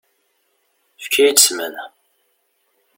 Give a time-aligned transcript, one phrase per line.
[0.99, 1.83] Efk-iyi-d ssmana.